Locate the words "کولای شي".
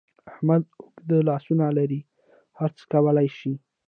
2.93-3.53